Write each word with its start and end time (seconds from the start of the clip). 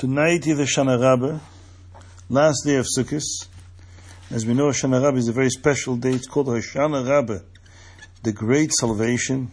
Tonight 0.00 0.46
is 0.46 0.56
the 0.56 0.64
Shana 0.64 0.98
Rabbah, 0.98 1.40
last 2.30 2.62
day 2.64 2.76
of 2.76 2.86
Sukkot. 2.86 3.22
As 4.30 4.46
we 4.46 4.54
know, 4.54 4.68
Shana 4.68 5.04
Rabbah 5.04 5.18
is 5.18 5.28
a 5.28 5.32
very 5.32 5.50
special 5.50 5.96
day. 5.96 6.12
It's 6.12 6.26
called 6.26 6.46
Hoshana 6.46 7.06
Rabbah, 7.06 7.40
the 8.22 8.32
Great 8.32 8.72
Salvation. 8.72 9.50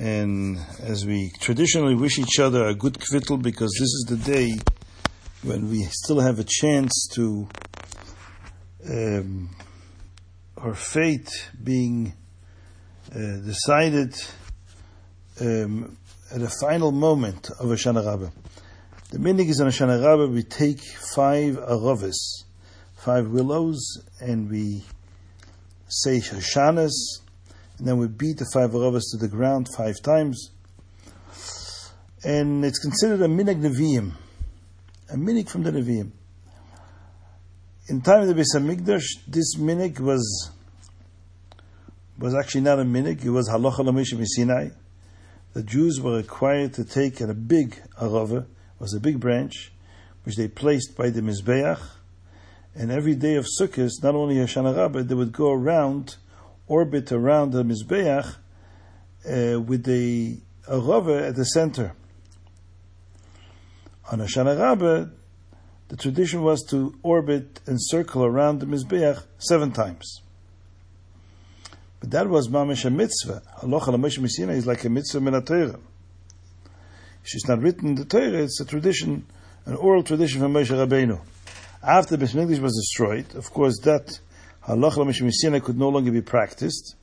And 0.00 0.58
as 0.80 1.04
we 1.04 1.32
traditionally 1.38 1.96
wish 1.96 2.18
each 2.18 2.40
other 2.40 2.64
a 2.64 2.74
good 2.74 2.94
kvittel, 2.94 3.42
because 3.42 3.76
this 3.78 3.82
is 3.82 4.06
the 4.08 4.16
day 4.16 4.52
when 5.42 5.68
we 5.68 5.82
still 5.90 6.20
have 6.20 6.38
a 6.38 6.46
chance 6.48 7.10
to 7.12 7.46
um, 8.88 9.50
our 10.56 10.72
fate 10.72 11.28
being 11.62 12.14
uh, 13.14 13.18
decided 13.44 14.14
um, 15.42 15.98
at 16.34 16.40
a 16.40 16.48
final 16.48 16.90
moment 16.90 17.50
of 17.60 17.70
a 17.70 17.92
Rabbah. 17.92 18.30
The 19.10 19.16
minig 19.16 19.48
is 19.48 19.58
on 19.58 19.68
a 19.68 19.70
Shana 19.70 20.04
Rabbah, 20.04 20.30
we 20.30 20.42
take 20.42 20.82
five 21.14 21.56
aravis, 21.56 22.44
five 22.94 23.28
willows, 23.28 24.02
and 24.20 24.50
we 24.50 24.84
say 25.88 26.18
Hashanas, 26.18 26.92
and 27.78 27.88
then 27.88 27.96
we 27.96 28.06
beat 28.06 28.36
the 28.36 28.44
five 28.52 28.72
aravis 28.72 29.04
to 29.12 29.16
the 29.16 29.28
ground 29.28 29.66
five 29.74 29.94
times. 30.02 30.50
And 32.22 32.62
it's 32.66 32.78
considered 32.80 33.22
a 33.22 33.28
minig 33.28 33.62
neviim, 33.62 34.12
a 35.08 35.16
minig 35.16 35.48
from 35.48 35.62
the 35.62 35.70
neviim. 35.70 36.10
In 37.88 38.02
time 38.02 38.20
of 38.20 38.28
the 38.28 38.34
Beis 38.34 38.54
Hamikdash, 38.54 39.06
this 39.26 39.56
minig 39.56 40.00
was 40.00 40.50
was 42.18 42.34
actually 42.34 42.60
not 42.60 42.78
a 42.78 42.84
minig; 42.84 43.24
it 43.24 43.30
was 43.30 43.48
halacha 43.48 43.78
l'moshe 43.78 44.22
Sinai. 44.26 44.68
The 45.54 45.62
Jews 45.62 45.98
were 45.98 46.18
required 46.18 46.74
to 46.74 46.84
take 46.84 47.22
a 47.22 47.32
big 47.32 47.74
arava, 47.98 48.46
was 48.78 48.94
a 48.94 49.00
big 49.00 49.20
branch, 49.20 49.72
which 50.24 50.36
they 50.36 50.48
placed 50.48 50.96
by 50.96 51.10
the 51.10 51.20
Mizbeach, 51.20 51.80
and 52.74 52.92
every 52.92 53.14
day 53.14 53.34
of 53.34 53.46
Sukkot, 53.46 53.90
not 54.02 54.14
only 54.14 54.36
Hoshana 54.36 54.76
Rabbah, 54.76 55.02
they 55.02 55.14
would 55.14 55.32
go 55.32 55.50
around, 55.50 56.16
orbit 56.66 57.10
around 57.10 57.52
the 57.52 57.64
Mizbeach 57.64 58.36
uh, 59.26 59.60
with 59.60 59.84
the 59.84 60.38
Arava 60.68 61.28
at 61.28 61.34
the 61.34 61.44
center. 61.44 61.94
On 64.12 64.20
Hoshana 64.20 64.58
Rabbah, 64.58 65.10
the 65.88 65.96
tradition 65.96 66.42
was 66.42 66.62
to 66.70 66.94
orbit 67.02 67.60
and 67.66 67.78
circle 67.80 68.24
around 68.24 68.60
the 68.60 68.66
Mizbeach 68.66 69.24
seven 69.38 69.72
times. 69.72 70.22
But 72.00 72.10
that 72.12 72.28
was 72.28 72.48
mamish 72.48 72.84
a 72.84 72.90
mitzvah. 72.90 73.42
Halacha 73.60 74.50
is 74.50 74.66
like 74.66 74.84
a 74.84 74.88
mitzvah 74.88 75.20
min. 75.20 75.34
She's 77.28 77.46
not 77.46 77.60
written 77.60 77.88
in 77.88 77.94
the 77.94 78.06
Torah, 78.06 78.42
it's 78.42 78.58
a 78.58 78.64
tradition, 78.64 79.26
an 79.66 79.74
oral 79.74 80.02
tradition 80.02 80.40
from 80.40 80.54
Moshe 80.54 80.70
Rabbeinu. 80.70 81.20
After 81.82 82.16
the 82.16 82.24
Beis 82.24 82.58
was 82.58 82.74
destroyed, 82.74 83.34
of 83.34 83.50
course 83.50 83.78
that 83.80 84.18
halacha 84.66 85.62
could 85.62 85.78
no 85.78 85.90
longer 85.90 86.10
be 86.10 86.22
practiced, 86.22 86.96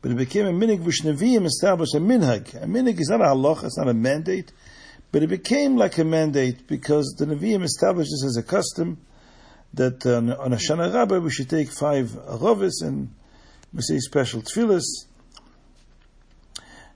but 0.00 0.12
it 0.12 0.16
became 0.16 0.46
a 0.46 0.50
minig 0.50 0.80
which 0.80 1.02
Nevi'im 1.02 1.44
established 1.44 1.94
a 1.94 1.98
minhag. 1.98 2.54
A 2.54 2.66
minig 2.66 2.98
is 2.98 3.10
not 3.10 3.20
a 3.20 3.24
halacha, 3.24 3.64
it's 3.64 3.76
not 3.76 3.86
a 3.86 3.92
mandate, 3.92 4.50
but 5.12 5.22
it 5.22 5.26
became 5.26 5.76
like 5.76 5.98
a 5.98 6.04
mandate 6.04 6.66
because 6.66 7.14
the 7.18 7.26
Nevi'im 7.26 7.64
established 7.64 8.12
this 8.12 8.24
as 8.24 8.38
a 8.38 8.42
custom 8.42 8.96
that 9.74 10.06
uh, 10.06 10.42
on 10.42 10.54
a 10.54 10.56
Shana 10.56 10.90
Rabbah 10.90 11.18
we 11.18 11.30
should 11.30 11.50
take 11.50 11.68
five 11.68 12.06
aravis 12.06 12.80
and 12.80 13.14
we 13.74 13.82
say 13.82 13.98
special 13.98 14.40
tefillas 14.40 15.04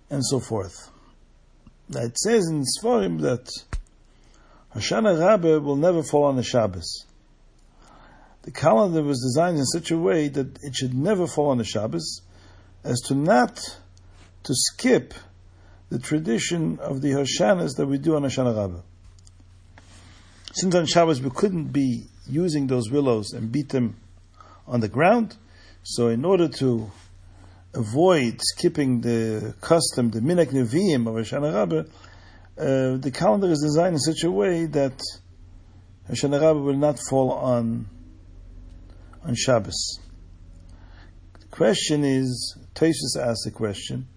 and 0.09 0.25
so 0.25 0.41
forth. 0.41 0.91
It 1.91 2.19
says 2.19 2.49
in 2.49 2.65
Sfarim 2.65 3.21
that 3.23 3.49
Hoshana 4.75 5.19
Rabbah 5.19 5.61
will 5.61 5.77
never 5.77 6.03
fall 6.03 6.25
on 6.25 6.37
the 6.37 6.43
Shabbos. 6.43 7.07
The 8.43 8.51
calendar 8.51 9.03
was 9.03 9.21
designed 9.21 9.59
in 9.59 9.65
such 9.65 9.91
a 9.91 9.99
way 9.99 10.29
that 10.29 10.63
it 10.63 10.75
should 10.75 10.95
never 10.95 11.27
fall 11.27 11.49
on 11.49 11.59
the 11.59 11.65
Shabbos, 11.65 12.21
as 12.85 13.01
to 13.07 13.15
not 13.15 13.57
to 14.45 14.55
skip 14.55 15.15
the 15.89 15.99
tradition 15.99 16.79
of 16.79 17.01
the 17.01 17.13
Hoshanas 17.13 17.77
that 17.77 17.87
we 17.87 17.97
do 17.97 18.17
on 18.17 18.23
Hoshana 18.23 18.55
Rabbah. 18.55 18.83
Since 20.53 20.75
on 20.75 20.87
Shabbos 20.87 21.23
we 21.23 21.31
couldn't 21.31 21.73
be 21.73 22.05
using 22.27 22.67
those 22.67 22.91
willows 22.91 23.33
and 23.33 23.51
beat 23.51 23.71
them 23.71 23.97
on 24.67 24.81
the 24.81 24.89
ground, 24.89 25.37
so 25.83 26.09
in 26.09 26.25
order 26.27 26.49
to 26.49 26.91
avoid 27.75 28.41
skipping 28.41 29.01
the 29.01 29.55
custom, 29.61 30.11
the 30.11 30.21
minak 30.21 30.49
neviim 30.49 31.07
of 31.07 31.15
Hoshana 31.15 31.55
Rabbah, 31.55 31.85
uh, 32.59 32.97
the 32.97 33.11
calendar 33.13 33.51
is 33.51 33.61
designed 33.61 33.95
in 33.95 34.01
such 34.01 34.25
a 34.25 34.31
way 34.31 34.67
that 34.67 35.01
Hoshana 36.11 36.41
Rabbah 36.41 36.61
will 36.61 36.77
not 36.77 36.99
fall 37.09 37.33
on 37.33 37.89
on 39.25 39.35
Shabbos. 39.35 40.01
The 41.41 41.47
question 41.47 42.05
is, 42.05 42.57
Tosfos 42.75 43.21
asked 43.21 43.45
the 43.45 43.51
question, 43.51 44.09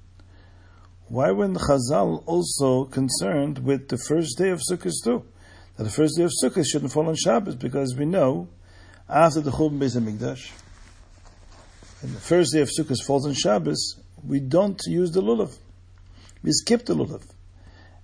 why 1.08 1.32
were 1.32 1.48
the 1.48 1.60
Chazal 1.60 2.24
also 2.26 2.86
concerned 2.86 3.60
with 3.60 3.90
the 3.90 3.98
first 3.98 4.38
day 4.38 4.50
of 4.50 4.62
Sukkot 4.62 4.94
too? 5.04 5.26
That 5.76 5.84
the 5.84 5.90
first 5.90 6.18
day 6.18 6.24
of 6.24 6.32
Sukkot 6.42 6.66
shouldn't 6.66 6.94
fall 6.94 7.10
on 7.10 7.16
Shabbos 7.16 7.56
because 7.56 7.96
we 7.98 8.06
know 8.06 8.48
after 9.10 9.42
the 9.42 9.52
Churban 9.52 9.80
Beis 9.80 9.98
Hamikdash, 10.00 10.52
and 12.02 12.16
the 12.16 12.20
first 12.20 12.54
day 12.54 12.62
of 12.62 12.70
Sukkot 12.70 13.04
falls 13.06 13.28
on 13.28 13.34
Shabbos, 13.34 14.00
we 14.26 14.40
don't 14.40 14.82
use 14.88 15.12
the 15.12 15.22
lulav. 15.22 15.56
We 16.42 16.52
skip 16.52 16.86
the 16.86 16.96
lulav. 16.96 17.24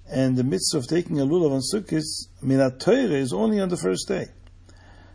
And 0.09 0.37
the 0.37 0.43
mitzvah 0.43 0.77
of 0.77 0.87
taking 0.87 1.19
a 1.19 1.25
lulav 1.25 1.51
on 1.51 1.61
Sukkot, 1.61 2.03
minat 2.43 2.79
Torah, 2.79 3.19
is 3.19 3.33
only 3.33 3.59
on 3.59 3.69
the 3.69 3.77
first 3.77 4.07
day. 4.07 4.27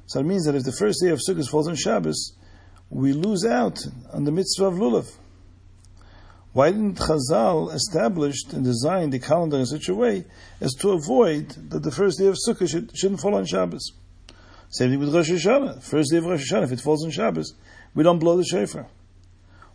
So 0.06 0.19
it 0.19 0.26
means 0.26 0.47
that 0.47 0.56
if 0.56 0.65
the 0.65 0.72
first 0.72 1.00
day 1.00 1.10
of 1.10 1.20
Sukkot 1.20 1.48
falls 1.48 1.69
on 1.69 1.76
Shabbos, 1.76 2.37
we 2.91 3.12
lose 3.12 3.44
out 3.44 3.78
on 4.12 4.25
the 4.25 4.32
mitzvah 4.32 4.66
of 4.66 4.75
lulav. 4.75 5.14
Why 6.53 6.70
didn't 6.72 6.99
Chazal 6.99 7.72
establish 7.72 8.37
and 8.53 8.64
design 8.64 9.10
the 9.10 9.20
calendar 9.20 9.59
in 9.59 9.66
such 9.66 9.88
a 9.88 9.94
way 9.94 10.25
as 10.60 10.75
to 10.81 10.91
avoid 10.91 11.50
that 11.70 11.84
the 11.84 11.93
first 11.93 12.19
day 12.19 12.26
of 12.26 12.37
Sukkot 12.37 12.69
should, 12.69 12.91
shouldn't 12.97 13.20
fall 13.20 13.37
on 13.37 13.47
Shabbos? 13.47 13.93
Same 14.70 14.91
thing 14.91 14.99
with 14.99 15.14
Rosh 15.14 15.31
Hashanah. 15.31 15.82
First 15.82 16.10
day 16.10 16.19
of 16.19 16.25
Rosh 16.25 16.50
Hashanah, 16.50 16.64
if 16.64 16.72
it 16.72 16.81
falls 16.81 17.04
on 17.04 17.10
Shabbos, 17.10 17.54
we 17.94 18.03
don't 18.03 18.19
blow 18.19 18.36
the 18.36 18.44
shofar. 18.44 18.86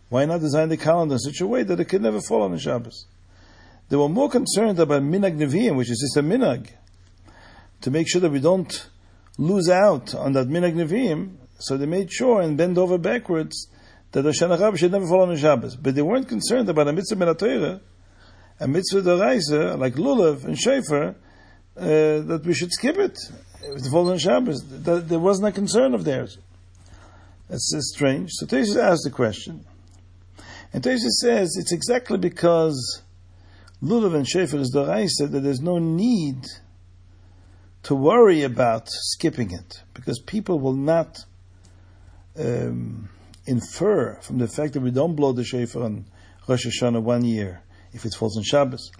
Why 0.08 0.24
not 0.24 0.40
design 0.40 0.70
the 0.70 0.76
calendar 0.76 1.14
in 1.14 1.18
such 1.18 1.40
a 1.40 1.46
way 1.46 1.62
that 1.62 1.78
it 1.78 1.84
could 1.86 2.02
never 2.02 2.20
fall 2.20 2.42
on 2.42 2.52
the 2.52 2.58
Shabbos? 2.58 3.06
They 3.88 3.96
were 3.96 4.08
more 4.08 4.30
concerned 4.30 4.78
about 4.78 5.02
minag 5.02 5.36
neviim, 5.36 5.76
which 5.76 5.90
is 5.90 6.00
just 6.00 6.16
a 6.16 6.26
minag, 6.26 6.70
to 7.82 7.90
make 7.90 8.08
sure 8.08 8.20
that 8.20 8.30
we 8.30 8.40
don't 8.40 8.88
lose 9.36 9.68
out 9.68 10.14
on 10.14 10.32
that 10.32 10.48
minag 10.48 10.74
neviim. 10.74 11.36
So 11.60 11.76
they 11.76 11.86
made 11.86 12.12
sure 12.12 12.40
and 12.40 12.56
bend 12.56 12.78
over 12.78 12.98
backwards 12.98 13.68
that 14.12 14.22
the 14.22 14.30
Shana 14.30 14.76
should 14.76 14.92
never 14.92 15.06
fall 15.06 15.22
on 15.22 15.28
the 15.28 15.38
Shabbos. 15.38 15.76
But 15.76 15.94
they 15.94 16.02
weren't 16.02 16.28
concerned 16.28 16.68
about 16.68 16.88
a 16.88 16.92
mitzvah 16.92 17.16
min 17.16 17.80
a 18.60 18.66
mitzvah 18.66 19.02
deraisa 19.02 19.78
like 19.78 19.94
lulav 19.94 20.44
and 20.44 20.58
shofar, 20.58 21.14
uh, 21.76 21.84
that 22.20 22.42
we 22.44 22.54
should 22.54 22.72
skip 22.72 22.96
it 22.96 23.16
if 23.62 23.86
it 23.86 23.90
falls 23.90 24.10
on 24.10 24.18
Shabbos. 24.18 24.64
That, 24.84 25.08
there 25.08 25.18
wasn't 25.18 25.48
a 25.48 25.52
concern 25.52 25.94
of 25.94 26.04
theirs. 26.04 26.38
That's 27.48 27.72
uh, 27.74 27.80
strange. 27.80 28.30
So 28.32 28.46
Tosfos 28.46 28.76
asked 28.76 29.04
the 29.04 29.10
question. 29.10 29.64
And 30.72 30.82
Tosfos 30.82 31.20
says 31.20 31.56
it's 31.58 31.72
exactly 31.72 32.18
because 32.18 33.02
Lulav 33.82 34.14
and 34.14 34.28
Shofar 34.28 34.60
is 34.60 34.74
Doraisa 34.74 35.30
that 35.30 35.40
there's 35.40 35.60
no 35.60 35.78
need 35.78 36.44
to 37.84 37.94
worry 37.94 38.42
about 38.42 38.88
skipping 38.88 39.52
it 39.52 39.82
because 39.94 40.20
people 40.20 40.60
will 40.60 40.74
not 40.74 41.16
um, 42.38 43.08
infer 43.46 44.20
from 44.20 44.38
the 44.38 44.48
fact 44.48 44.74
that 44.74 44.80
we 44.80 44.90
don't 44.90 45.14
blow 45.14 45.32
the 45.32 45.44
Shofar 45.44 45.84
on 45.84 46.04
Rosh 46.46 46.66
Hashanah 46.66 47.02
one 47.02 47.24
year 47.24 47.62
if 47.92 48.04
it 48.04 48.14
falls 48.14 48.36
on 48.36 48.42
Shabbos, 48.42 48.90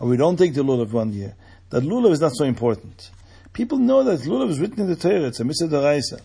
or 0.00 0.08
we 0.08 0.16
don't 0.16 0.36
take 0.36 0.54
the 0.54 0.62
Lulav 0.62 0.92
one 0.92 1.12
year, 1.12 1.34
that 1.70 1.82
Lulav 1.82 2.12
is 2.12 2.20
not 2.20 2.32
so 2.34 2.44
important. 2.44 3.10
People 3.52 3.78
know 3.78 4.02
that 4.04 4.20
Lulav 4.20 4.48
is 4.48 4.58
written 4.58 4.80
in 4.80 4.88
the 4.88 4.96
Torah, 4.96 5.26
it's 5.26 5.40
a 5.40 5.44
Mitzvah 5.44 5.68
Doraisa. 5.68 6.20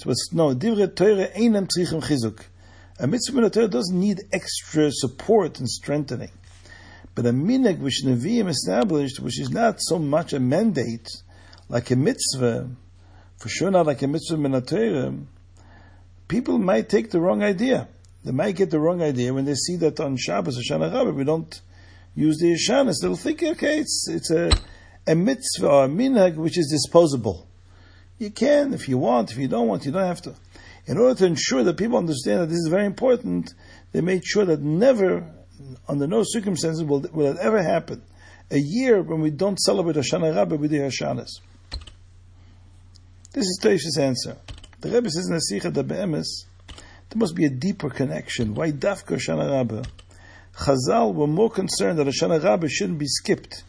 So 0.00 0.08
it's 0.08 0.32
no 0.32 0.54
divrei 0.54 0.96
Torah 0.96 1.28
einam 1.36 1.68
tzrichim 1.68 2.02
chizuk. 2.02 2.40
A 2.98 3.06
mitzvah 3.06 3.50
Torah 3.50 3.68
doesn't 3.68 4.00
need 4.00 4.22
extra 4.32 4.90
support 4.90 5.58
and 5.58 5.68
strengthening. 5.68 6.30
But 7.14 7.26
a 7.26 7.32
minhag 7.32 7.80
which 7.80 8.02
Nevi'im 8.02 8.48
established, 8.48 9.20
which 9.20 9.38
is 9.38 9.50
not 9.50 9.76
so 9.78 9.98
much 9.98 10.32
a 10.32 10.40
mandate 10.40 11.06
like 11.68 11.90
a 11.90 11.96
mitzvah, 11.96 12.70
for 13.36 13.48
sure 13.50 13.70
not 13.70 13.84
like 13.84 14.00
a 14.00 14.06
mitzvah 14.06 14.38
min 14.38 14.62
Torah, 14.62 15.12
people 16.28 16.58
might 16.58 16.88
take 16.88 17.10
the 17.10 17.20
wrong 17.20 17.42
idea. 17.42 17.86
They 18.24 18.32
might 18.32 18.56
get 18.56 18.70
the 18.70 18.80
wrong 18.80 19.02
idea 19.02 19.34
when 19.34 19.44
they 19.44 19.54
see 19.54 19.76
that 19.76 20.00
on 20.00 20.16
Shabbos 20.16 20.56
or 20.58 20.62
Shana 20.62 20.90
Rabbah 20.90 21.10
we 21.10 21.24
don't 21.24 21.60
use 22.14 22.38
the 22.38 22.54
Hoshanas. 22.54 23.02
They'll 23.02 23.16
think, 23.16 23.42
okay, 23.42 23.80
it's 23.80 24.08
it's 24.08 24.30
a, 24.30 24.50
a 25.06 25.14
mitzvah 25.14 25.68
or 25.68 25.84
a 25.84 25.88
minhag 25.88 26.36
which 26.36 26.56
is 26.56 26.70
disposable. 26.70 27.49
You 28.20 28.30
can 28.30 28.74
if 28.74 28.86
you 28.86 28.98
want. 28.98 29.32
If 29.32 29.38
you 29.38 29.48
don't 29.48 29.66
want, 29.66 29.86
you 29.86 29.92
don't 29.92 30.06
have 30.06 30.20
to. 30.22 30.34
In 30.86 30.98
order 30.98 31.14
to 31.20 31.26
ensure 31.26 31.64
that 31.64 31.78
people 31.78 31.96
understand 31.96 32.42
that 32.42 32.46
this 32.50 32.58
is 32.58 32.68
very 32.68 32.84
important, 32.84 33.54
they 33.92 34.02
made 34.02 34.24
sure 34.24 34.44
that 34.44 34.60
never, 34.60 35.26
under 35.88 36.06
no 36.06 36.22
circumstances, 36.24 36.84
will, 36.84 37.00
will 37.12 37.32
it 37.32 37.38
ever 37.38 37.62
happen. 37.62 38.02
a 38.50 38.58
year 38.58 39.00
when 39.00 39.20
we 39.20 39.30
don't 39.30 39.58
celebrate 39.58 39.96
Hoshana 39.96 40.34
Rabbah 40.34 40.56
with 40.56 40.70
the 40.70 40.78
Hashanas. 40.78 41.40
This 43.32 43.46
is 43.46 43.60
Teish's 43.62 43.96
answer. 43.98 44.36
The 44.80 44.90
Rebbe 44.90 45.08
says 45.10 45.26
in 45.28 45.34
the 45.34 45.40
Sikha 45.40 45.70
that 45.70 45.86
Be'emes, 45.86 46.46
there 46.66 47.18
must 47.18 47.36
be 47.36 47.44
a 47.44 47.50
deeper 47.50 47.90
connection. 47.90 48.54
Why 48.54 48.72
Dafka 48.72 49.16
Hoshana 49.16 49.50
Rabbah? 49.50 49.84
Chazal 50.56 51.14
were 51.14 51.26
more 51.26 51.50
concerned 51.50 51.98
that 51.98 52.06
Hoshana 52.06 52.42
Rabbah 52.42 52.66
shouldn't 52.68 52.98
be 52.98 53.06
skipped 53.06 53.62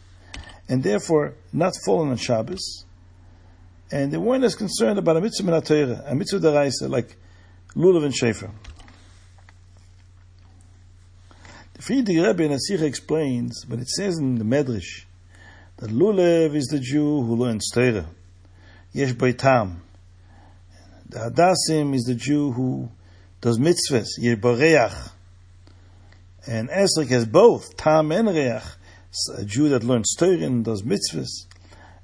and 0.68 0.82
therefore 0.82 1.34
not 1.52 1.74
fallen 1.86 2.10
on 2.10 2.16
Shabbos. 2.16 2.84
And 3.92 4.10
they 4.10 4.16
weren't 4.16 4.42
as 4.42 4.54
concerned 4.54 4.98
about 4.98 5.18
a 5.18 5.20
mitzvah 5.20 5.44
min 5.44 5.54
a 5.54 6.14
mitzvah 6.14 6.40
deraisa 6.40 6.88
like 6.88 7.14
Lulav 7.76 8.04
and 8.04 8.16
Shofar. 8.16 8.50
The 11.74 11.82
Frierdiker 11.82 12.26
Rebbe 12.26 12.44
in 12.44 12.52
Asicha 12.52 12.84
explains 12.84 13.66
when 13.68 13.80
it 13.80 13.88
says 13.88 14.16
in 14.16 14.36
the 14.36 14.44
Medrash 14.44 15.04
that 15.76 15.90
Lulav 15.90 16.54
is 16.54 16.68
the 16.68 16.78
Jew 16.78 17.22
who 17.22 17.36
learns 17.36 17.70
Torah. 17.70 18.06
Yesh 18.92 19.12
Baitam. 19.12 19.80
The 21.10 21.30
Hadassim 21.30 21.94
is 21.94 22.04
the 22.04 22.14
Jew 22.14 22.52
who 22.52 22.90
does 23.42 23.58
mitzvahs. 23.58 24.08
Yesh 24.18 24.38
Boreach. 24.38 25.10
And 26.46 26.70
Esrik 26.70 27.08
has 27.08 27.26
both, 27.26 27.76
Tam 27.76 28.10
and 28.10 28.28
Reach. 28.28 28.62
A 29.36 29.44
Jew 29.44 29.68
that 29.68 29.84
learns 29.84 30.14
Torah 30.16 30.38
and 30.38 30.64
does 30.64 30.82
mitzvahs. 30.82 31.46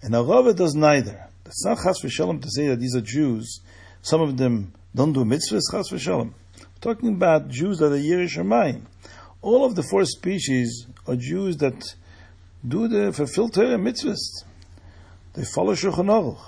And 0.02 0.14
a 0.14 0.22
Rava 0.22 0.52
does 0.52 0.74
neither. 0.74 1.27
That's 1.48 1.64
not 1.64 1.78
Chas 1.78 2.02
v'Shalom 2.02 2.42
to 2.42 2.50
say 2.50 2.68
that 2.68 2.78
these 2.78 2.94
are 2.94 3.00
Jews. 3.00 3.62
Some 4.02 4.20
of 4.20 4.36
them 4.36 4.74
don't 4.94 5.14
do 5.14 5.24
mitzvahs, 5.24 5.62
Chas 5.70 5.90
v'Shalom. 5.90 6.34
We're 6.58 6.66
talking 6.82 7.08
about 7.14 7.48
Jews 7.48 7.78
that 7.78 7.90
are 7.90 7.96
Yerish 7.96 8.36
Shamayim. 8.36 8.82
All 9.40 9.64
of 9.64 9.74
the 9.74 9.82
four 9.82 10.04
species 10.04 10.86
are 11.06 11.16
Jews 11.16 11.56
that 11.56 11.94
do 12.66 12.86
the 12.86 13.14
fulfill 13.14 13.48
Torah 13.48 13.78
mitzvahs. 13.78 14.44
They 15.32 15.44
follow 15.44 15.72
Shulchan 15.72 16.10
Aruch. 16.10 16.38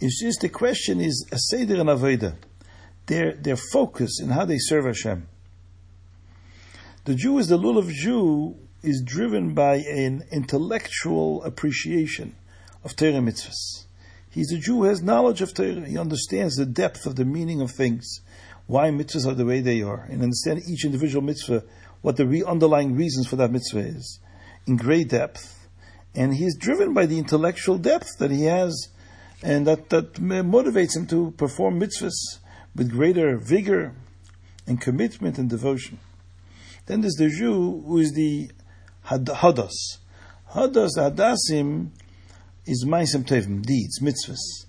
It's 0.00 0.22
just 0.22 0.42
the 0.42 0.48
question 0.48 1.00
is 1.00 1.26
a 1.32 1.36
Seder 1.36 1.80
and 1.80 1.88
Aveda. 1.88 2.36
Their, 3.06 3.34
their 3.34 3.56
focus 3.56 4.20
in 4.22 4.28
how 4.28 4.44
they 4.44 4.58
serve 4.58 4.84
Hashem. 4.84 5.26
The 7.04 7.16
Jew 7.16 7.38
is 7.38 7.48
the 7.48 7.58
lulav 7.58 7.90
Jew 7.90 8.54
is 8.84 9.02
driven 9.04 9.54
by 9.54 9.78
an 9.78 10.22
intellectual 10.30 11.42
appreciation 11.42 12.36
of 12.84 12.96
Torah 12.96 13.12
mitzvahs. 13.14 13.84
He's 14.30 14.52
a 14.52 14.58
Jew 14.58 14.76
who 14.76 14.84
has 14.84 15.02
knowledge 15.02 15.42
of 15.42 15.52
Torah. 15.54 15.84
He 15.86 15.98
understands 15.98 16.56
the 16.56 16.66
depth 16.66 17.06
of 17.06 17.16
the 17.16 17.24
meaning 17.24 17.60
of 17.60 17.72
things, 17.72 18.20
why 18.66 18.90
mitzvahs 18.90 19.26
are 19.26 19.34
the 19.34 19.44
way 19.44 19.60
they 19.60 19.82
are, 19.82 20.06
and 20.08 20.22
understand 20.22 20.62
each 20.68 20.84
individual 20.84 21.22
mitzvah, 21.22 21.64
what 22.02 22.16
the 22.16 22.26
re- 22.26 22.44
underlying 22.44 22.94
reasons 22.94 23.26
for 23.26 23.36
that 23.36 23.50
mitzvah 23.50 23.80
is, 23.80 24.20
in 24.66 24.76
great 24.76 25.08
depth. 25.08 25.68
And 26.14 26.34
he 26.34 26.44
is 26.44 26.56
driven 26.58 26.94
by 26.94 27.06
the 27.06 27.18
intellectual 27.18 27.78
depth 27.78 28.18
that 28.18 28.30
he 28.30 28.44
has, 28.44 28.88
and 29.42 29.66
that, 29.66 29.90
that 29.90 30.14
motivates 30.14 30.96
him 30.96 31.06
to 31.08 31.32
perform 31.32 31.80
mitzvahs 31.80 32.38
with 32.76 32.90
greater 32.90 33.36
vigor 33.36 33.92
and 34.66 34.80
commitment 34.80 35.38
and 35.38 35.50
devotion. 35.50 35.98
Then 36.86 37.00
there's 37.00 37.14
the 37.14 37.28
Jew 37.28 37.82
who 37.86 37.98
is 37.98 38.12
the 38.12 38.50
Hadas. 39.06 39.98
Hadas, 40.52 40.90
the 40.94 41.10
Hadassim, 41.10 41.90
is 42.70 42.84
Maisim 42.84 43.24
Tevim, 43.24 43.66
deeds, 43.66 43.98
mitzvahs. 44.00 44.66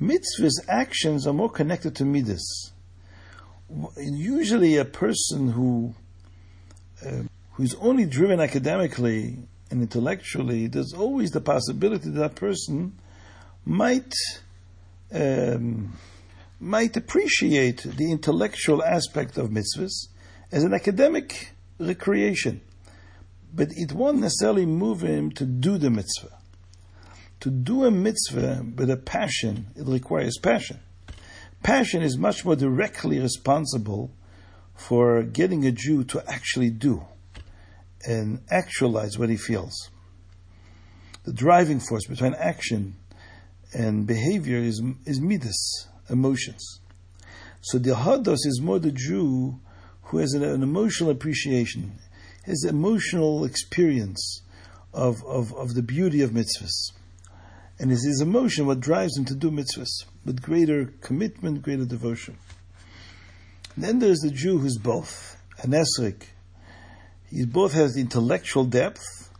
Mitzvahs, 0.00 0.60
actions, 0.68 1.26
are 1.26 1.32
more 1.32 1.50
connected 1.50 1.96
to 1.96 2.04
midas. 2.04 2.72
Usually, 3.98 4.76
a 4.76 4.84
person 4.84 5.50
who 5.50 5.94
uh, 7.04 7.22
who's 7.52 7.74
only 7.76 8.06
driven 8.06 8.38
academically 8.38 9.38
and 9.70 9.82
intellectually, 9.82 10.68
there's 10.68 10.92
always 10.92 11.32
the 11.32 11.40
possibility 11.40 12.10
that 12.10 12.20
that 12.20 12.34
person 12.36 12.96
might 13.64 14.14
um, 15.12 15.94
might 16.60 16.96
appreciate 16.96 17.82
the 17.82 18.12
intellectual 18.12 18.84
aspect 18.84 19.36
of 19.36 19.50
mitzvahs 19.50 20.08
as 20.52 20.62
an 20.62 20.72
academic 20.72 21.50
recreation. 21.80 22.60
But 23.52 23.70
it 23.72 23.92
won't 23.92 24.18
necessarily 24.20 24.66
move 24.66 25.00
him 25.00 25.32
to 25.32 25.44
do 25.44 25.76
the 25.76 25.90
mitzvah. 25.90 26.38
To 27.40 27.50
do 27.50 27.84
a 27.84 27.90
mitzvah 27.90 28.66
with 28.76 28.90
a 28.90 28.96
passion, 28.96 29.66
it 29.76 29.86
requires 29.86 30.38
passion. 30.42 30.80
Passion 31.62 32.02
is 32.02 32.16
much 32.16 32.44
more 32.44 32.56
directly 32.56 33.18
responsible 33.18 34.10
for 34.74 35.22
getting 35.22 35.66
a 35.66 35.72
Jew 35.72 36.04
to 36.04 36.22
actually 36.28 36.70
do 36.70 37.04
and 38.06 38.40
actualize 38.50 39.18
what 39.18 39.28
he 39.28 39.36
feels. 39.36 39.90
The 41.24 41.32
driving 41.32 41.80
force 41.80 42.06
between 42.06 42.34
action 42.34 42.96
and 43.72 44.06
behavior 44.06 44.58
is, 44.58 44.80
is 45.04 45.20
midas, 45.20 45.88
emotions. 46.08 46.80
So 47.62 47.78
the 47.78 47.96
hados 47.96 48.46
is 48.46 48.60
more 48.62 48.78
the 48.78 48.92
Jew 48.92 49.60
who 50.02 50.18
has 50.18 50.34
an, 50.34 50.44
an 50.44 50.62
emotional 50.62 51.10
appreciation, 51.10 51.98
his 52.44 52.64
emotional 52.64 53.44
experience 53.44 54.42
of, 54.92 55.16
of, 55.24 55.52
of 55.54 55.74
the 55.74 55.82
beauty 55.82 56.22
of 56.22 56.30
mitzvahs. 56.30 56.92
And 57.78 57.92
it's 57.92 58.06
his 58.06 58.20
emotion 58.20 58.66
what 58.66 58.80
drives 58.80 59.16
him 59.18 59.24
to 59.26 59.34
do 59.34 59.50
mitzvahs 59.50 60.04
with 60.24 60.42
greater 60.42 60.86
commitment, 61.02 61.62
greater 61.62 61.84
devotion. 61.84 62.38
And 63.74 63.84
then 63.84 63.98
there's 63.98 64.20
the 64.20 64.30
Jew 64.30 64.58
who's 64.58 64.78
both, 64.78 65.36
an 65.62 65.72
esrik. 65.72 66.22
He 67.30 67.44
both 67.44 67.72
has 67.74 67.94
the 67.94 68.00
intellectual 68.00 68.64
depth 68.64 69.30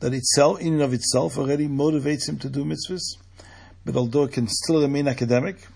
that 0.00 0.14
itself, 0.14 0.60
in 0.60 0.74
and 0.74 0.82
of 0.82 0.94
itself, 0.94 1.36
already 1.36 1.68
motivates 1.68 2.28
him 2.28 2.38
to 2.38 2.48
do 2.48 2.64
mitzvahs, 2.64 3.16
but 3.84 3.96
although 3.96 4.24
it 4.24 4.32
can 4.32 4.46
still 4.48 4.80
remain 4.80 5.08
academic, 5.08 5.66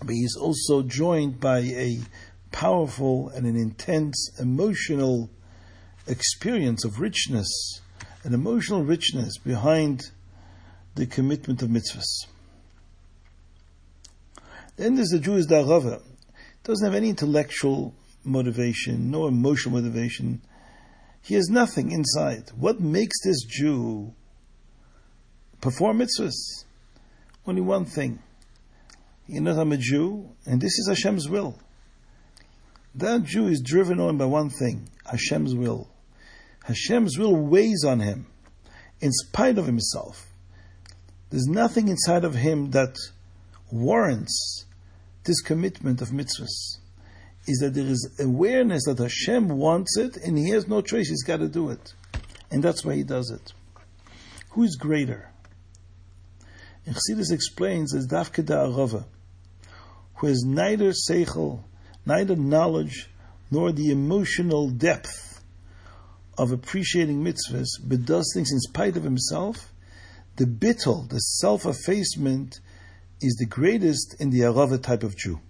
but 0.00 0.14
he's 0.14 0.36
also 0.36 0.82
joined 0.82 1.40
by 1.40 1.60
a 1.60 1.98
powerful 2.52 3.30
and 3.30 3.46
an 3.46 3.56
intense 3.56 4.30
emotional 4.38 5.30
experience 6.06 6.84
of 6.84 7.00
richness, 7.00 7.80
an 8.24 8.34
emotional 8.34 8.84
richness 8.84 9.38
behind 9.38 10.10
the 10.94 11.06
commitment 11.06 11.62
of 11.62 11.68
mitzvahs. 11.68 12.26
Then 14.76 14.94
there's 14.94 15.08
the 15.08 15.18
Jewish 15.18 15.46
Darava. 15.46 16.02
Doesn't 16.64 16.84
have 16.84 16.94
any 16.94 17.08
intellectual 17.08 17.94
motivation, 18.24 19.10
no 19.10 19.26
emotional 19.26 19.74
motivation. 19.74 20.42
He 21.22 21.34
has 21.34 21.48
nothing 21.48 21.92
inside. 21.92 22.50
What 22.56 22.80
makes 22.80 23.22
this 23.24 23.44
Jew 23.44 24.12
perform 25.60 25.98
mitzvahs? 25.98 26.64
Only 27.46 27.60
one 27.60 27.84
thing. 27.84 28.20
He 29.26 29.40
know, 29.40 29.58
I'm 29.58 29.72
a 29.72 29.76
Jew, 29.76 30.28
and 30.46 30.60
this 30.60 30.78
is 30.78 30.88
Hashem's 30.88 31.28
will. 31.28 31.58
That 32.94 33.24
Jew 33.24 33.46
is 33.46 33.60
driven 33.60 33.98
on 33.98 34.18
by 34.18 34.26
one 34.26 34.50
thing 34.50 34.88
Hashem's 35.06 35.54
will. 35.54 35.88
Hashem's 36.64 37.18
will 37.18 37.34
weighs 37.34 37.84
on 37.84 38.00
him 38.00 38.26
in 39.00 39.10
spite 39.10 39.58
of 39.58 39.66
himself. 39.66 40.31
There's 41.32 41.46
nothing 41.46 41.88
inside 41.88 42.24
of 42.24 42.34
him 42.34 42.70
that 42.72 42.94
warrants 43.70 44.66
this 45.24 45.40
commitment 45.40 46.02
of 46.02 46.10
mitzvahs. 46.10 46.76
Is 47.46 47.58
that 47.60 47.72
there 47.74 47.86
is 47.86 48.16
awareness 48.20 48.84
that 48.84 48.98
Hashem 48.98 49.48
wants 49.48 49.96
it 49.96 50.18
and 50.18 50.36
he 50.36 50.50
has 50.50 50.68
no 50.68 50.82
choice, 50.82 51.08
he's 51.08 51.24
got 51.24 51.38
to 51.38 51.48
do 51.48 51.70
it. 51.70 51.94
And 52.50 52.62
that's 52.62 52.84
why 52.84 52.96
he 52.96 53.02
does 53.02 53.30
it. 53.30 53.52
Who 54.50 54.62
is 54.62 54.76
greater? 54.76 55.30
And 56.84 56.94
Chassidus 56.94 57.32
explains 57.32 57.94
as 57.94 58.06
Dafkeda 58.06 58.68
Arava, 58.68 59.06
who 60.16 60.26
has 60.26 60.44
neither 60.44 60.90
seichel 60.90 61.64
neither 62.04 62.36
knowledge 62.36 63.08
nor 63.50 63.72
the 63.72 63.90
emotional 63.90 64.68
depth 64.68 65.42
of 66.36 66.52
appreciating 66.52 67.24
mitzvahs, 67.24 67.68
but 67.82 68.04
does 68.04 68.30
things 68.34 68.52
in 68.52 68.60
spite 68.60 68.96
of 68.96 69.04
himself, 69.04 69.72
the 70.36 70.44
bittul, 70.44 71.08
the 71.08 71.18
self-effacement, 71.18 72.60
is 73.20 73.36
the 73.38 73.46
greatest 73.46 74.16
in 74.18 74.30
the 74.30 74.40
Arava 74.40 74.82
type 74.82 75.02
of 75.02 75.16
Jew. 75.16 75.40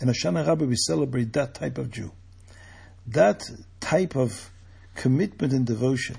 And 0.00 0.10
Hoshana 0.10 0.46
Rabbah, 0.46 0.66
we 0.66 0.76
celebrate 0.76 1.32
that 1.34 1.54
type 1.54 1.78
of 1.78 1.90
Jew. 1.90 2.12
That 3.06 3.48
type 3.80 4.16
of 4.16 4.50
commitment 4.94 5.52
and 5.52 5.66
devotion, 5.66 6.16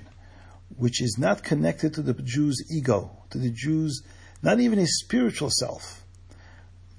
which 0.76 1.02
is 1.02 1.16
not 1.18 1.42
connected 1.42 1.94
to 1.94 2.02
the 2.02 2.14
Jew's 2.14 2.64
ego, 2.70 3.10
to 3.30 3.38
the 3.38 3.50
Jew's, 3.50 4.02
not 4.42 4.60
even 4.60 4.78
his 4.78 5.00
spiritual 5.00 5.50
self, 5.50 6.04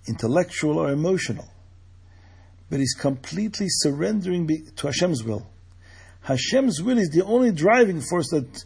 intellectual 0.08 0.78
or 0.78 0.92
emotional, 0.92 1.48
but 2.70 2.80
he's 2.80 2.94
completely 2.94 3.68
surrendering 3.70 4.48
to 4.76 4.88
Hashem's 4.88 5.24
will. 5.24 5.48
Hashem's 6.22 6.82
will 6.84 6.98
is 6.98 7.10
the 7.10 7.24
only 7.24 7.52
driving 7.52 8.02
force 8.02 8.30
that 8.30 8.66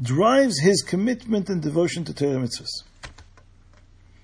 drives 0.00 0.60
his 0.60 0.82
commitment 0.82 1.48
and 1.48 1.60
devotion 1.62 2.04
to 2.04 2.14
Torah 2.14 2.38
mitzvahs. 2.38 2.84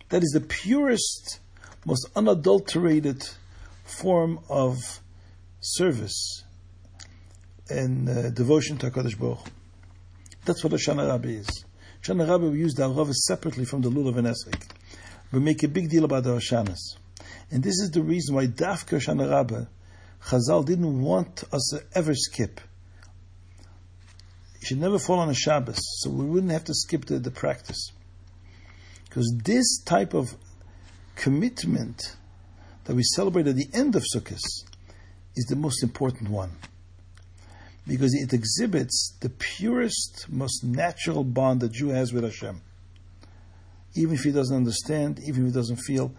That 0.08 0.22
is 0.22 0.30
the 0.30 0.40
purest, 0.40 1.40
most 1.84 2.08
unadulterated 2.14 3.28
form 3.84 4.40
of 4.48 4.78
service. 5.60 6.44
and 7.68 8.08
uh, 8.08 8.30
devotion 8.30 8.78
to 8.78 8.90
HaKadosh 8.90 9.18
Baruch 9.18 9.46
That's 10.44 10.62
what 10.62 10.72
Hoshana 10.72 11.08
Rabbah 11.08 11.28
is. 11.28 11.64
Hoshana 12.02 12.28
Rabbah, 12.28 12.48
we 12.48 12.58
use 12.60 12.74
the 12.74 12.88
Arava 12.88 13.12
separately 13.12 13.64
from 13.64 13.82
the 13.82 13.90
Lulav 13.90 14.16
and 14.16 14.28
Esrik. 14.28 14.62
We 15.32 15.40
make 15.40 15.62
a 15.62 15.68
big 15.68 15.90
deal 15.90 16.04
about 16.04 16.24
the 16.24 16.30
Hoshanas. 16.30 16.96
And 17.50 17.62
this 17.62 17.80
is 17.80 17.90
the 17.90 18.02
reason 18.02 18.34
why 18.34 18.46
Dafka 18.46 18.98
Hoshana 18.98 19.30
Rabbah, 19.30 19.64
Chazal 20.26 20.64
didn't 20.64 21.02
want 21.02 21.44
us 21.52 21.72
to 21.72 21.82
ever 21.98 22.14
skip. 22.14 22.60
Should 24.66 24.80
never 24.80 24.98
fall 24.98 25.20
on 25.20 25.30
a 25.30 25.34
Shabbos, 25.34 25.78
so 26.00 26.10
we 26.10 26.24
wouldn't 26.24 26.50
have 26.50 26.64
to 26.64 26.74
skip 26.74 27.04
the, 27.04 27.20
the 27.20 27.30
practice. 27.30 27.92
Because 29.04 29.32
this 29.44 29.80
type 29.84 30.12
of 30.12 30.34
commitment 31.14 32.16
that 32.82 32.96
we 32.96 33.04
celebrate 33.04 33.46
at 33.46 33.54
the 33.54 33.68
end 33.72 33.94
of 33.94 34.02
Sukkot 34.12 34.40
is 35.36 35.44
the 35.48 35.54
most 35.54 35.84
important 35.84 36.30
one. 36.30 36.50
Because 37.86 38.12
it 38.12 38.32
exhibits 38.32 39.14
the 39.20 39.28
purest, 39.28 40.26
most 40.28 40.64
natural 40.64 41.22
bond 41.22 41.60
that 41.60 41.70
Jew 41.70 41.90
has 41.90 42.12
with 42.12 42.24
Hashem. 42.24 42.60
Even 43.94 44.14
if 44.16 44.24
he 44.24 44.32
doesn't 44.32 44.56
understand, 44.56 45.20
even 45.20 45.42
if 45.46 45.54
he 45.54 45.60
doesn't 45.60 45.76
feel, 45.76 46.12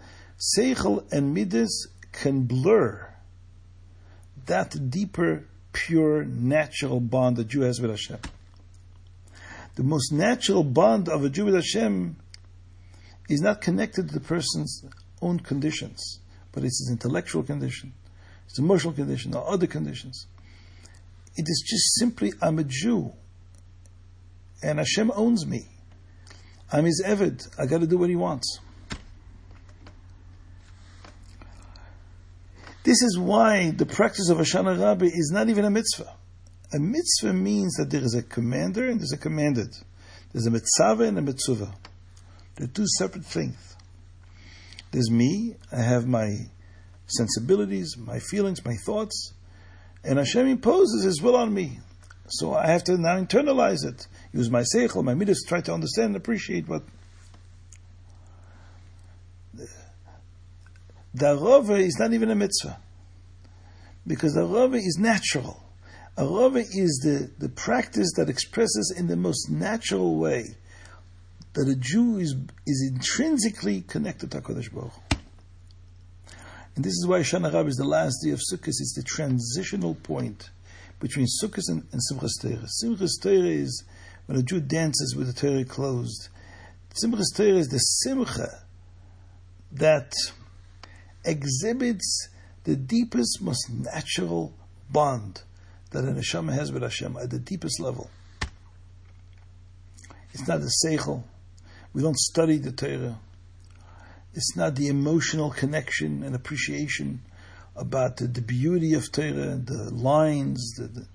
Seichel 0.56 1.04
and 1.12 1.34
Midas 1.34 1.88
can 2.12 2.44
blur 2.44 3.12
that 4.46 4.90
deeper, 4.90 5.44
pure, 5.74 6.24
natural 6.24 7.00
bond 7.00 7.36
that 7.36 7.48
Jew 7.48 7.60
has 7.60 7.78
with 7.78 7.90
Hashem. 7.90 8.20
The 9.78 9.84
most 9.84 10.10
natural 10.10 10.64
bond 10.64 11.08
of 11.08 11.22
a 11.22 11.28
Jew 11.28 11.44
with 11.44 11.54
Hashem 11.54 12.16
is 13.28 13.40
not 13.40 13.60
connected 13.60 14.08
to 14.08 14.14
the 14.14 14.18
person's 14.18 14.84
own 15.22 15.38
conditions, 15.38 16.18
but 16.50 16.64
it's 16.64 16.80
his 16.80 16.90
intellectual 16.90 17.44
condition, 17.44 17.92
his 18.48 18.58
emotional 18.58 18.92
condition, 18.92 19.36
or 19.36 19.48
other 19.48 19.68
conditions. 19.68 20.26
It 21.36 21.42
is 21.46 21.64
just 21.64 21.94
simply, 21.94 22.32
I'm 22.42 22.58
a 22.58 22.64
Jew, 22.64 23.12
and 24.64 24.80
Hashem 24.80 25.12
owns 25.14 25.46
me. 25.46 25.68
I'm 26.72 26.84
his 26.84 27.00
Eved. 27.06 27.48
I 27.56 27.66
got 27.66 27.80
to 27.80 27.86
do 27.86 27.98
what 27.98 28.10
he 28.10 28.16
wants. 28.16 28.58
This 32.82 33.00
is 33.00 33.16
why 33.16 33.70
the 33.70 33.86
practice 33.86 34.28
of 34.28 34.38
Hoshana 34.38 34.76
Rabbah 34.76 35.04
is 35.04 35.30
not 35.32 35.48
even 35.48 35.64
a 35.64 35.70
mitzvah. 35.70 36.17
A 36.72 36.78
mitzvah 36.78 37.32
means 37.32 37.74
that 37.76 37.90
there 37.90 38.02
is 38.02 38.14
a 38.14 38.22
commander 38.22 38.88
and 38.88 39.00
there's 39.00 39.12
a 39.12 39.18
commanded. 39.18 39.74
There's 40.32 40.46
a 40.46 40.50
mitzvah 40.50 41.04
and 41.04 41.18
a 41.18 41.22
mitzvah. 41.22 41.72
They're 42.56 42.66
two 42.66 42.86
separate 42.98 43.24
things. 43.24 43.76
There's 44.90 45.10
me, 45.10 45.54
I 45.72 45.82
have 45.82 46.06
my 46.06 46.28
sensibilities, 47.06 47.96
my 47.96 48.18
feelings, 48.18 48.64
my 48.64 48.74
thoughts, 48.84 49.32
and 50.04 50.18
Hashem 50.18 50.46
imposes 50.46 51.04
His 51.04 51.22
will 51.22 51.36
on 51.36 51.52
me. 51.52 51.78
So 52.28 52.52
I 52.52 52.66
have 52.66 52.84
to 52.84 52.98
now 52.98 53.18
internalize 53.18 53.84
it. 53.86 54.06
Use 54.32 54.50
my 54.50 54.62
seichel, 54.62 55.02
my 55.02 55.14
midas, 55.14 55.44
try 55.46 55.60
to 55.62 55.72
understand 55.72 56.08
and 56.08 56.16
appreciate 56.16 56.68
what. 56.68 56.82
The 61.14 61.26
arava 61.26 61.80
is 61.80 61.96
not 61.98 62.12
even 62.12 62.30
a 62.30 62.34
mitzvah. 62.34 62.78
Because 64.06 64.34
the 64.34 64.42
arava 64.42 64.76
is 64.76 64.98
natural. 65.00 65.64
Arava 66.18 66.58
is 66.58 67.00
the, 67.04 67.30
the 67.38 67.48
practice 67.48 68.10
that 68.16 68.28
expresses 68.28 68.92
in 68.96 69.06
the 69.06 69.16
most 69.16 69.48
natural 69.50 70.16
way 70.16 70.56
that 71.52 71.68
a 71.68 71.76
Jew 71.76 72.18
is, 72.18 72.34
is 72.66 72.90
intrinsically 72.92 73.82
connected 73.82 74.32
to 74.32 74.40
HaKadosh 74.40 74.72
Baruch 74.72 74.92
And 76.74 76.84
this 76.84 76.94
is 76.94 77.06
why 77.06 77.20
Shana 77.20 77.52
Rab 77.52 77.68
is 77.68 77.76
the 77.76 77.84
last 77.84 78.16
day 78.24 78.30
of 78.30 78.40
Sukkot. 78.40 78.66
It's 78.66 78.94
the 78.96 79.04
transitional 79.04 79.94
point 79.94 80.50
between 80.98 81.26
Sukkot 81.40 81.68
and, 81.68 81.86
and 81.92 82.00
Simchas 82.10 82.42
Torah. 82.42 82.66
Simchas 82.82 83.22
Torah 83.22 83.36
is 83.36 83.84
when 84.26 84.38
a 84.38 84.42
Jew 84.42 84.60
dances 84.60 85.14
with 85.16 85.28
the 85.28 85.32
Torah 85.32 85.64
closed. 85.64 86.30
Simchas 87.00 87.32
Torah 87.36 87.58
is 87.58 87.68
the 87.68 87.78
Simcha 87.78 88.64
that 89.70 90.12
exhibits 91.24 92.28
the 92.64 92.74
deepest, 92.74 93.40
most 93.40 93.70
natural 93.70 94.52
bond 94.90 95.42
that 95.90 96.04
an 96.04 96.16
neshama 96.16 96.52
has 96.52 96.72
with 96.72 96.82
Hashem 96.82 97.16
at 97.16 97.30
the 97.30 97.38
deepest 97.38 97.80
level. 97.80 98.10
It's 100.32 100.46
not 100.46 100.60
the 100.60 100.72
seichel. 100.84 101.24
We 101.92 102.02
don't 102.02 102.18
study 102.18 102.58
the 102.58 102.72
Torah. 102.72 103.18
It's 104.34 104.54
not 104.56 104.76
the 104.76 104.88
emotional 104.88 105.50
connection 105.50 106.22
and 106.22 106.34
appreciation 106.34 107.22
about 107.74 108.18
the, 108.18 108.26
the 108.26 108.42
beauty 108.42 108.94
of 108.94 109.10
Torah, 109.10 109.56
the 109.56 109.90
lines, 109.92 110.74
the, 110.76 110.88
the, 110.88 111.06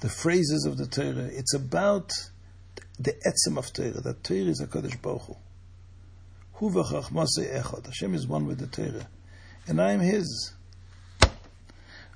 the 0.00 0.08
phrases 0.08 0.66
of 0.66 0.76
the 0.76 0.86
Torah. 0.86 1.28
It's 1.32 1.54
about 1.54 2.12
the 2.98 3.12
etzem 3.26 3.56
of 3.56 3.72
Torah, 3.72 4.00
that 4.02 4.22
Torah 4.22 4.40
is 4.40 4.62
HaKadosh 4.62 5.00
Baruch 5.00 5.22
Hu. 5.22 5.36
Hu 6.54 6.70
echad. 6.70 7.86
Hashem 7.86 8.14
is 8.14 8.26
one 8.26 8.46
with 8.46 8.58
the 8.58 8.66
Torah. 8.66 9.08
And 9.66 9.80
I 9.80 9.92
am 9.92 10.00
His. 10.00 10.52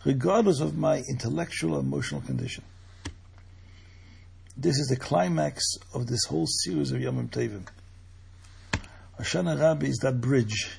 Regardless 0.06 0.60
of 0.60 0.78
my 0.78 1.02
intellectual 1.08 1.75
or 1.75 1.80
emotional 1.80 2.20
condition. 2.20 2.62
This 4.56 4.78
is 4.78 4.86
the 4.86 4.96
climax 4.96 5.64
of 5.92 6.06
this 6.06 6.25
whole 6.26 6.46
series 6.46 6.92
of 6.92 7.00
Yom 7.00 7.28
Tovim. 7.28 7.66
Hoshana 9.18 9.60
Rabbah 9.60 9.86
is 9.86 9.98
that 10.02 10.20
bridge 10.20 10.78